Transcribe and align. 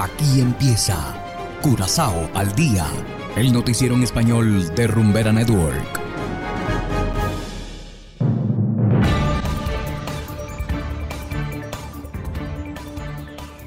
Aquí 0.00 0.40
empieza 0.40 0.96
Curazao 1.60 2.30
al 2.32 2.54
día, 2.54 2.86
el 3.34 3.52
noticiero 3.52 3.96
en 3.96 4.04
español 4.04 4.72
de 4.76 4.86
Rumbera 4.86 5.32
Network. 5.32 5.74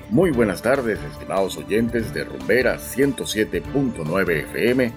Muy 0.10 0.32
buenas 0.32 0.62
tardes, 0.62 1.00
estimados 1.12 1.58
oyentes 1.58 2.13
de 2.13 2.24
Rumbera 2.24 2.78
107.9 2.78 4.29
FM 4.52 4.94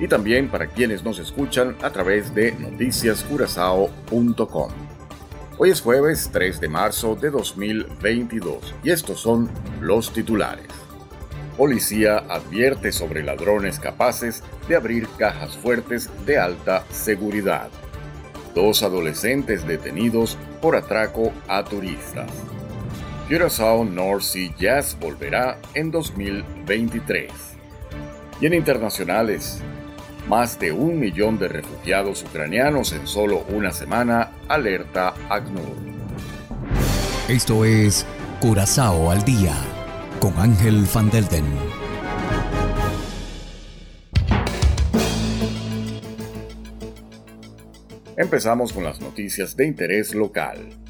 y 0.00 0.08
también 0.08 0.50
para 0.50 0.66
quienes 0.66 1.04
nos 1.04 1.20
escuchan 1.20 1.76
a 1.82 1.90
través 1.90 2.34
de 2.34 2.50
noticiascurazao.com. 2.50 4.83
Hoy 5.56 5.70
es 5.70 5.82
jueves 5.82 6.30
3 6.32 6.60
de 6.60 6.68
marzo 6.68 7.14
de 7.14 7.30
2022 7.30 8.74
y 8.82 8.90
estos 8.90 9.20
son 9.20 9.48
los 9.80 10.12
titulares. 10.12 10.66
Policía 11.56 12.18
advierte 12.28 12.90
sobre 12.90 13.22
ladrones 13.22 13.78
capaces 13.78 14.42
de 14.66 14.74
abrir 14.74 15.06
cajas 15.16 15.56
fuertes 15.56 16.10
de 16.26 16.38
alta 16.38 16.84
seguridad. 16.90 17.68
Dos 18.52 18.82
adolescentes 18.82 19.64
detenidos 19.64 20.36
por 20.60 20.74
atraco 20.74 21.32
a 21.46 21.62
turistas. 21.62 22.32
Curaçao 23.28 23.84
North 23.84 24.22
Sea 24.22 24.52
Jazz 24.58 24.98
volverá 24.98 25.60
en 25.74 25.92
2023. 25.92 27.30
Y 28.40 28.46
en 28.46 28.54
internacionales, 28.54 29.62
más 30.28 30.58
de 30.58 30.72
un 30.72 30.98
millón 30.98 31.38
de 31.38 31.48
refugiados 31.48 32.22
ucranianos 32.22 32.92
en 32.92 33.06
solo 33.06 33.44
una 33.48 33.70
semana, 33.72 34.32
alerta 34.48 35.14
ACNUR. 35.28 35.76
Esto 37.28 37.64
es 37.64 38.06
Curazao 38.40 39.10
al 39.10 39.24
Día 39.24 39.54
con 40.20 40.36
Ángel 40.38 40.86
Van 40.94 41.10
Delden. 41.10 41.44
Empezamos 48.16 48.72
con 48.72 48.84
las 48.84 49.00
noticias 49.00 49.56
de 49.56 49.66
interés 49.66 50.14
local. 50.14 50.83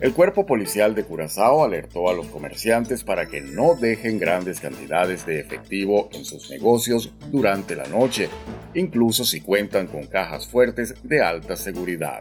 El 0.00 0.12
cuerpo 0.12 0.46
policial 0.46 0.94
de 0.94 1.02
Curazao 1.02 1.64
alertó 1.64 2.08
a 2.08 2.14
los 2.14 2.28
comerciantes 2.28 3.02
para 3.02 3.26
que 3.26 3.40
no 3.40 3.74
dejen 3.74 4.20
grandes 4.20 4.60
cantidades 4.60 5.26
de 5.26 5.40
efectivo 5.40 6.08
en 6.12 6.24
sus 6.24 6.50
negocios 6.50 7.12
durante 7.32 7.74
la 7.74 7.88
noche, 7.88 8.28
incluso 8.74 9.24
si 9.24 9.40
cuentan 9.40 9.88
con 9.88 10.06
cajas 10.06 10.46
fuertes 10.46 10.94
de 11.02 11.20
alta 11.20 11.56
seguridad. 11.56 12.20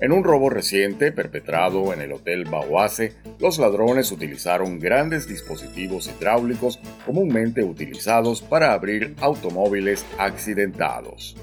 En 0.00 0.12
un 0.12 0.24
robo 0.24 0.48
reciente 0.48 1.12
perpetrado 1.12 1.92
en 1.92 2.00
el 2.00 2.12
Hotel 2.12 2.46
Bauase, 2.46 3.12
los 3.38 3.58
ladrones 3.58 4.10
utilizaron 4.10 4.78
grandes 4.78 5.28
dispositivos 5.28 6.08
hidráulicos 6.08 6.80
comúnmente 7.04 7.62
utilizados 7.62 8.40
para 8.40 8.72
abrir 8.72 9.14
automóviles 9.20 10.06
accidentados. 10.16 11.36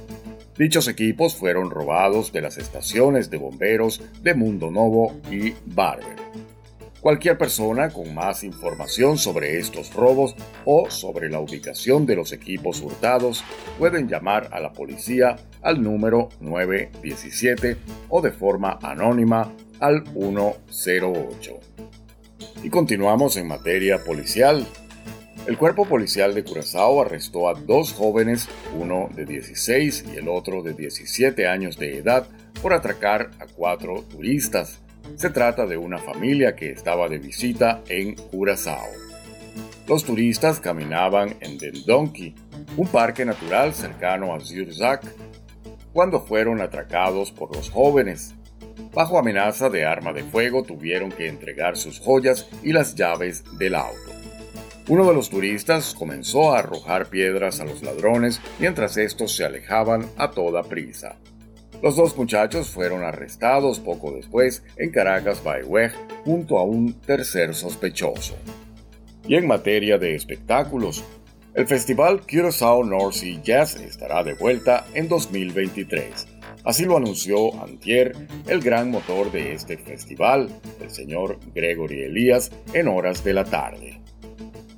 Dichos 0.57 0.87
equipos 0.87 1.35
fueron 1.35 1.69
robados 1.69 2.31
de 2.33 2.41
las 2.41 2.57
estaciones 2.57 3.29
de 3.29 3.37
bomberos 3.37 4.01
de 4.23 4.33
Mundo 4.33 4.71
Novo 4.71 5.15
y 5.29 5.53
Barber. 5.65 6.15
Cualquier 6.99 7.37
persona 7.37 7.91
con 7.91 8.15
más 8.15 8.43
información 8.43 9.19
sobre 9.19 9.59
estos 9.59 9.93
robos 9.93 10.35
o 10.65 10.89
sobre 10.89 11.29
la 11.29 11.39
ubicación 11.39 12.07
de 12.07 12.15
los 12.15 12.33
equipos 12.33 12.81
hurtados 12.81 13.43
pueden 13.77 14.09
llamar 14.09 14.49
a 14.51 14.59
la 14.59 14.73
policía 14.73 15.35
al 15.61 15.83
número 15.83 16.29
917 16.39 17.77
o 18.09 18.21
de 18.21 18.31
forma 18.31 18.79
anónima 18.81 19.53
al 19.79 20.03
108. 20.07 21.59
Y 22.63 22.69
continuamos 22.71 23.37
en 23.37 23.47
materia 23.47 24.03
policial. 24.03 24.65
El 25.47 25.57
cuerpo 25.57 25.85
policial 25.85 26.35
de 26.35 26.43
Curazao 26.43 27.01
arrestó 27.01 27.47
a 27.47 27.53
dos 27.53 27.93
jóvenes, 27.93 28.49
uno 28.77 29.09
de 29.15 29.25
16 29.25 30.03
y 30.13 30.17
el 30.17 30.27
otro 30.27 30.61
de 30.61 30.73
17 30.73 31.47
años 31.47 31.77
de 31.77 31.99
edad, 31.99 32.27
por 32.61 32.73
atracar 32.73 33.31
a 33.39 33.45
cuatro 33.45 34.03
turistas. 34.03 34.81
Se 35.15 35.29
trata 35.29 35.65
de 35.65 35.77
una 35.77 35.99
familia 35.99 36.53
que 36.53 36.71
estaba 36.71 37.07
de 37.07 37.19
visita 37.19 37.81
en 37.87 38.15
Curazao. 38.15 38.89
Los 39.87 40.03
turistas 40.03 40.59
caminaban 40.59 41.37
en 41.39 41.57
Dendonki, 41.57 42.35
un 42.75 42.87
parque 42.89 43.23
natural 43.23 43.73
cercano 43.73 44.35
a 44.35 44.41
Zurzac, 44.41 45.01
cuando 45.93 46.19
fueron 46.19 46.59
atracados 46.59 47.31
por 47.31 47.55
los 47.55 47.69
jóvenes. 47.69 48.35
Bajo 48.93 49.17
amenaza 49.17 49.69
de 49.69 49.85
arma 49.85 50.11
de 50.11 50.25
fuego 50.25 50.63
tuvieron 50.63 51.09
que 51.09 51.29
entregar 51.29 51.77
sus 51.77 52.01
joyas 52.01 52.49
y 52.63 52.73
las 52.73 52.95
llaves 52.95 53.45
del 53.57 53.75
auto. 53.75 54.16
Uno 54.89 55.05
de 55.05 55.13
los 55.13 55.29
turistas 55.29 55.93
comenzó 55.93 56.53
a 56.53 56.59
arrojar 56.59 57.09
piedras 57.09 57.59
a 57.59 57.65
los 57.65 57.83
ladrones 57.83 58.39
mientras 58.57 58.95
estos 58.95 59.35
se 59.35 59.43
alejaban 59.43 60.05
a 60.15 60.31
toda 60.31 60.63
prisa. 60.63 61.17
Los 61.83 61.97
dos 61.97 62.15
muchachos 62.15 62.69
fueron 62.69 63.03
arrestados 63.03 63.81
poco 63.81 64.13
después 64.13 64.63
en 64.77 64.91
Caracas 64.91 65.43
Bayweg 65.43 65.91
junto 66.23 66.57
a 66.57 66.63
un 66.63 66.93
tercer 66.93 67.53
sospechoso. 67.53 68.37
Y 69.27 69.35
en 69.35 69.45
materia 69.45 69.97
de 69.97 70.15
espectáculos, 70.15 71.03
el 71.53 71.67
festival 71.67 72.21
Curaçao 72.21 72.85
North 72.85 73.15
Sea 73.15 73.41
Jazz 73.43 73.75
estará 73.75 74.23
de 74.23 74.35
vuelta 74.35 74.85
en 74.93 75.09
2023. 75.09 76.27
Así 76.63 76.85
lo 76.85 76.95
anunció 76.95 77.61
Antier, 77.61 78.15
el 78.47 78.61
gran 78.61 78.89
motor 78.89 79.33
de 79.33 79.53
este 79.53 79.77
festival, 79.77 80.49
el 80.81 80.89
señor 80.89 81.39
Gregory 81.53 82.03
Elías, 82.03 82.51
en 82.73 82.87
horas 82.87 83.23
de 83.25 83.33
la 83.33 83.43
tarde. 83.43 84.01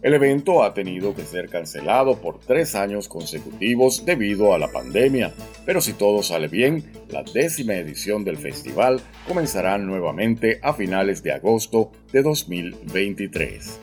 El 0.02 0.14
evento 0.14 0.64
ha 0.64 0.74
tenido 0.74 1.14
que 1.14 1.24
ser 1.24 1.50
cancelado 1.50 2.22
por 2.22 2.40
tres 2.40 2.74
años 2.74 3.10
consecutivos 3.10 4.06
debido 4.06 4.54
a 4.54 4.58
la 4.58 4.70
pandemia, 4.70 5.34
pero 5.66 5.82
si 5.82 5.92
todo 5.92 6.24
sale 6.24 6.48
bien, 6.48 6.90
la 7.10 7.24
décima 7.24 7.74
edición 7.76 8.24
del 8.24 8.38
festival 8.38 9.02
comenzará 9.28 9.78
nuevamente 9.78 10.60
a 10.62 10.74
finales 10.74 11.22
de 11.22 11.34
agosto 11.34 11.92
de 12.14 12.22
2023. 12.22 13.82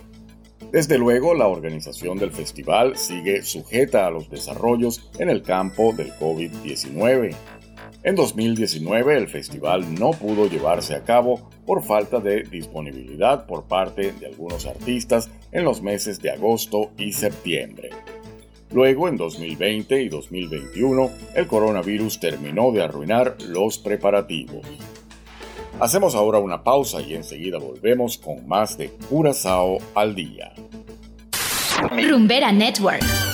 Desde 0.73 0.99
luego, 0.99 1.35
la 1.35 1.49
organización 1.49 2.19
del 2.19 2.33
festival 2.33 2.97
sigue 2.97 3.43
sujeta 3.43 4.07
a 4.07 4.11
los 4.11 4.31
desarrollos 4.31 5.11
en 5.19 5.29
el 5.29 5.43
campo 5.43 5.93
del 5.93 6.13
COVID-19. 6.15 7.35
En 8.07 8.15
2019 8.15 9.17
el 9.17 9.27
festival 9.27 9.93
no 9.99 10.13
pudo 10.13 10.49
llevarse 10.49 10.95
a 10.95 11.03
cabo 11.03 11.51
por 11.67 11.83
falta 11.83 12.21
de 12.21 12.45
disponibilidad 12.45 13.47
por 13.47 13.65
parte 13.65 14.13
de 14.13 14.27
algunos 14.27 14.65
artistas 14.65 15.29
en 15.51 15.65
los 15.65 15.83
meses 15.83 16.23
de 16.23 16.31
agosto 16.31 16.93
y 16.97 17.13
septiembre. 17.13 17.91
Luego, 18.71 19.09
en 19.09 19.17
2020 19.17 20.03
y 20.03 20.09
2021, 20.09 21.11
el 21.35 21.49
coronavirus 21.49 22.21
terminó 22.21 22.71
de 22.71 22.85
arruinar 22.85 23.39
los 23.49 23.77
preparativos. 23.79 24.65
Hacemos 25.81 26.15
ahora 26.15 26.39
una 26.39 26.63
pausa 26.63 27.01
y 27.01 27.15
enseguida 27.15 27.59
volvemos 27.59 28.19
con 28.19 28.47
más 28.47 28.79
de 28.79 28.91
Curazao 29.11 29.79
al 29.97 30.15
día. 30.15 30.53
Rumbera 31.91 32.53
Network. 32.53 33.26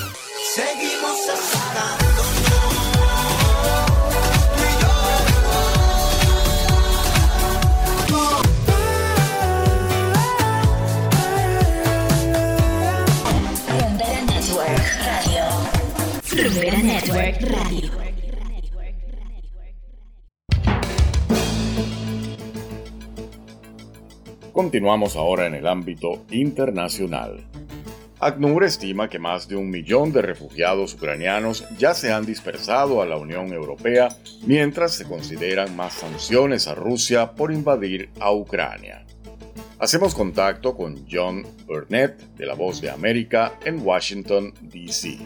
Continuamos 24.52 25.16
ahora 25.16 25.46
en 25.46 25.54
el 25.54 25.66
ámbito 25.66 26.24
internacional. 26.30 27.42
ACNUR 28.20 28.64
estima 28.64 29.08
que 29.08 29.18
más 29.18 29.48
de 29.48 29.56
un 29.56 29.70
millón 29.70 30.12
de 30.12 30.22
refugiados 30.22 30.94
ucranianos 30.94 31.64
ya 31.78 31.94
se 31.94 32.12
han 32.12 32.24
dispersado 32.24 33.02
a 33.02 33.06
la 33.06 33.16
Unión 33.16 33.52
Europea 33.52 34.08
mientras 34.46 34.92
se 34.94 35.04
consideran 35.04 35.74
más 35.74 35.94
sanciones 35.94 36.68
a 36.68 36.74
Rusia 36.74 37.32
por 37.32 37.50
invadir 37.50 38.10
a 38.20 38.32
Ucrania. 38.32 39.04
Hacemos 39.78 40.14
contacto 40.14 40.76
con 40.76 41.06
John 41.10 41.44
Burnett 41.66 42.20
de 42.36 42.46
La 42.46 42.54
Voz 42.54 42.80
de 42.80 42.90
América 42.90 43.58
en 43.64 43.84
Washington, 43.84 44.54
D.C 44.60 45.18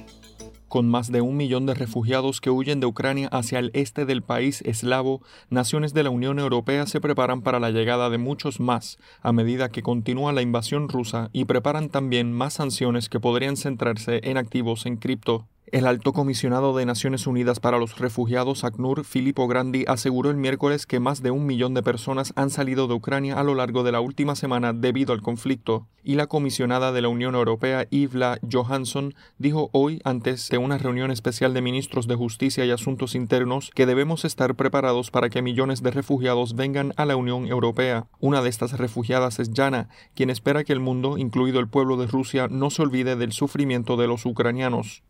con 0.68 0.88
más 0.88 1.10
de 1.12 1.20
un 1.20 1.36
millón 1.36 1.66
de 1.66 1.74
refugiados 1.74 2.40
que 2.40 2.50
huyen 2.50 2.80
de 2.80 2.86
Ucrania 2.86 3.28
hacia 3.28 3.58
el 3.58 3.70
este 3.74 4.04
del 4.04 4.22
país 4.22 4.62
eslavo, 4.62 5.22
naciones 5.50 5.94
de 5.94 6.02
la 6.02 6.10
Unión 6.10 6.38
Europea 6.38 6.86
se 6.86 7.00
preparan 7.00 7.42
para 7.42 7.60
la 7.60 7.70
llegada 7.70 8.10
de 8.10 8.18
muchos 8.18 8.60
más 8.60 8.98
a 9.22 9.32
medida 9.32 9.68
que 9.68 9.82
continúa 9.82 10.32
la 10.32 10.42
invasión 10.42 10.88
rusa 10.88 11.30
y 11.32 11.44
preparan 11.44 11.88
también 11.88 12.32
más 12.32 12.54
sanciones 12.54 13.08
que 13.08 13.20
podrían 13.20 13.56
centrarse 13.56 14.20
en 14.24 14.36
activos 14.36 14.86
en 14.86 14.96
cripto. 14.96 15.46
El 15.72 15.88
alto 15.88 16.12
comisionado 16.12 16.76
de 16.76 16.86
Naciones 16.86 17.26
Unidas 17.26 17.58
para 17.58 17.78
los 17.78 17.98
Refugiados, 17.98 18.62
ACNUR, 18.62 19.04
Filippo 19.04 19.48
Grandi, 19.48 19.84
aseguró 19.88 20.30
el 20.30 20.36
miércoles 20.36 20.86
que 20.86 21.00
más 21.00 21.24
de 21.24 21.32
un 21.32 21.44
millón 21.44 21.74
de 21.74 21.82
personas 21.82 22.32
han 22.36 22.50
salido 22.50 22.86
de 22.86 22.94
Ucrania 22.94 23.36
a 23.36 23.42
lo 23.42 23.56
largo 23.56 23.82
de 23.82 23.90
la 23.90 23.98
última 23.98 24.36
semana 24.36 24.72
debido 24.72 25.12
al 25.12 25.22
conflicto. 25.22 25.88
Y 26.04 26.14
la 26.14 26.28
comisionada 26.28 26.92
de 26.92 27.02
la 27.02 27.08
Unión 27.08 27.34
Europea, 27.34 27.84
Yvla 27.90 28.38
Johansson, 28.48 29.16
dijo 29.38 29.68
hoy, 29.72 30.00
antes 30.04 30.48
de 30.50 30.58
una 30.58 30.78
reunión 30.78 31.10
especial 31.10 31.52
de 31.52 31.62
ministros 31.62 32.06
de 32.06 32.14
Justicia 32.14 32.64
y 32.64 32.70
Asuntos 32.70 33.16
Internos, 33.16 33.72
que 33.74 33.86
debemos 33.86 34.24
estar 34.24 34.54
preparados 34.54 35.10
para 35.10 35.30
que 35.30 35.42
millones 35.42 35.82
de 35.82 35.90
refugiados 35.90 36.54
vengan 36.54 36.92
a 36.96 37.06
la 37.06 37.16
Unión 37.16 37.48
Europea. 37.48 38.06
Una 38.20 38.40
de 38.40 38.50
estas 38.50 38.78
refugiadas 38.78 39.40
es 39.40 39.52
Yana, 39.52 39.88
quien 40.14 40.30
espera 40.30 40.62
que 40.62 40.72
el 40.72 40.78
mundo, 40.78 41.18
incluido 41.18 41.58
el 41.58 41.66
pueblo 41.66 41.96
de 41.96 42.06
Rusia, 42.06 42.46
no 42.48 42.70
se 42.70 42.82
olvide 42.82 43.16
del 43.16 43.32
sufrimiento 43.32 43.96
de 43.96 44.06
los 44.06 44.26
ucranianos. 44.26 45.02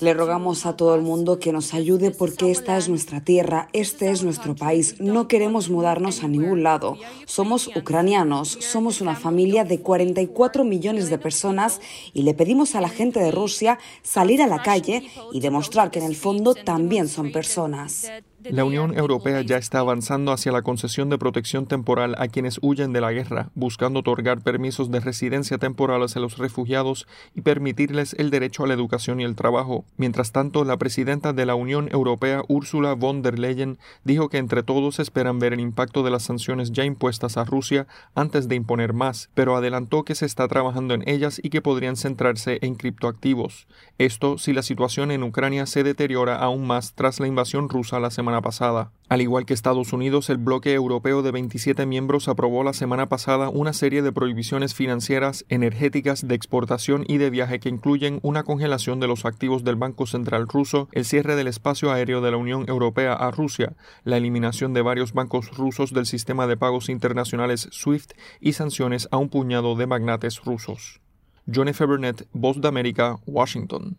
Le 0.00 0.14
rogamos 0.14 0.64
a 0.64 0.74
todo 0.74 0.94
el 0.94 1.02
mundo 1.02 1.38
que 1.38 1.52
nos 1.52 1.74
ayude 1.74 2.10
porque 2.10 2.50
esta 2.50 2.78
es 2.78 2.88
nuestra 2.88 3.22
tierra, 3.22 3.68
este 3.72 4.10
es 4.10 4.24
nuestro 4.24 4.54
país. 4.54 5.00
No 5.00 5.28
queremos 5.28 5.68
mudarnos 5.68 6.22
a 6.22 6.28
ningún 6.28 6.62
lado. 6.62 6.96
Somos 7.26 7.68
ucranianos, 7.76 8.48
somos 8.48 9.00
una 9.00 9.16
familia 9.16 9.64
de 9.64 9.80
44 9.80 10.64
millones 10.64 11.10
de 11.10 11.18
personas 11.18 11.80
y 12.14 12.22
le 12.22 12.32
pedimos 12.32 12.74
a 12.74 12.80
la 12.80 12.88
gente 12.88 13.20
de 13.20 13.30
Rusia 13.30 13.78
salir 14.02 14.40
a 14.40 14.46
la 14.46 14.62
calle 14.62 15.10
y 15.32 15.40
demostrar 15.40 15.90
que 15.90 15.98
en 15.98 16.06
el 16.06 16.16
fondo 16.16 16.54
también 16.54 17.08
son 17.08 17.32
personas. 17.32 18.10
La 18.50 18.64
Unión 18.64 18.96
Europea 18.96 19.40
ya 19.40 19.56
está 19.56 19.78
avanzando 19.78 20.30
hacia 20.30 20.52
la 20.52 20.60
concesión 20.60 21.08
de 21.08 21.16
protección 21.16 21.64
temporal 21.64 22.14
a 22.18 22.28
quienes 22.28 22.58
huyen 22.60 22.92
de 22.92 23.00
la 23.00 23.10
guerra, 23.10 23.48
buscando 23.54 24.00
otorgar 24.00 24.42
permisos 24.42 24.90
de 24.90 25.00
residencia 25.00 25.56
temporales 25.56 26.14
a 26.14 26.20
los 26.20 26.36
refugiados 26.36 27.06
y 27.34 27.40
permitirles 27.40 28.14
el 28.18 28.30
derecho 28.30 28.64
a 28.64 28.66
la 28.66 28.74
educación 28.74 29.20
y 29.20 29.24
el 29.24 29.34
trabajo. 29.34 29.86
Mientras 29.96 30.30
tanto, 30.32 30.64
la 30.64 30.76
presidenta 30.76 31.32
de 31.32 31.46
la 31.46 31.54
Unión 31.54 31.88
Europea, 31.90 32.42
Ursula 32.48 32.92
von 32.92 33.22
der 33.22 33.38
Leyen, 33.38 33.78
dijo 34.04 34.28
que 34.28 34.36
entre 34.36 34.62
todos 34.62 34.98
esperan 34.98 35.38
ver 35.38 35.54
el 35.54 35.60
impacto 35.60 36.02
de 36.02 36.10
las 36.10 36.24
sanciones 36.24 36.72
ya 36.72 36.84
impuestas 36.84 37.38
a 37.38 37.44
Rusia 37.44 37.86
antes 38.14 38.46
de 38.46 38.56
imponer 38.56 38.92
más, 38.92 39.30
pero 39.32 39.56
adelantó 39.56 40.04
que 40.04 40.14
se 40.14 40.26
está 40.26 40.48
trabajando 40.48 40.92
en 40.92 41.08
ellas 41.08 41.40
y 41.42 41.48
que 41.48 41.62
podrían 41.62 41.96
centrarse 41.96 42.58
en 42.60 42.74
criptoactivos. 42.74 43.66
Esto 43.96 44.36
si 44.36 44.52
la 44.52 44.62
situación 44.62 45.10
en 45.10 45.22
Ucrania 45.22 45.64
se 45.64 45.82
deteriora 45.82 46.36
aún 46.36 46.66
más 46.66 46.92
tras 46.94 47.20
la 47.20 47.26
invasión 47.26 47.70
rusa 47.70 48.00
la 48.00 48.10
semana 48.10 48.33
pasada. 48.40 48.92
Al 49.08 49.20
igual 49.20 49.44
que 49.44 49.54
Estados 49.54 49.92
Unidos, 49.92 50.30
el 50.30 50.38
bloque 50.38 50.72
europeo 50.72 51.22
de 51.22 51.30
27 51.30 51.86
miembros 51.86 52.26
aprobó 52.26 52.64
la 52.64 52.72
semana 52.72 53.08
pasada 53.08 53.48
una 53.48 53.72
serie 53.72 54.02
de 54.02 54.12
prohibiciones 54.12 54.74
financieras, 54.74 55.44
energéticas, 55.48 56.26
de 56.26 56.34
exportación 56.34 57.04
y 57.06 57.18
de 57.18 57.30
viaje 57.30 57.60
que 57.60 57.68
incluyen 57.68 58.18
una 58.22 58.44
congelación 58.44 59.00
de 59.00 59.06
los 59.06 59.24
activos 59.24 59.62
del 59.62 59.76
Banco 59.76 60.06
Central 60.06 60.48
ruso, 60.48 60.88
el 60.92 61.04
cierre 61.04 61.36
del 61.36 61.48
espacio 61.48 61.92
aéreo 61.92 62.20
de 62.20 62.30
la 62.30 62.36
Unión 62.36 62.64
Europea 62.68 63.12
a 63.12 63.30
Rusia, 63.30 63.74
la 64.04 64.16
eliminación 64.16 64.72
de 64.72 64.82
varios 64.82 65.12
bancos 65.12 65.56
rusos 65.56 65.92
del 65.92 66.06
sistema 66.06 66.46
de 66.46 66.56
pagos 66.56 66.88
internacionales 66.88 67.68
SWIFT 67.72 68.12
y 68.40 68.54
sanciones 68.54 69.08
a 69.10 69.18
un 69.18 69.28
puñado 69.28 69.76
de 69.76 69.86
magnates 69.86 70.42
rusos. 70.44 71.00
F. 71.46 71.84
Burnett, 71.84 72.26
Voz 72.32 72.60
de 72.60 72.68
América, 72.68 73.18
Washington. 73.26 73.98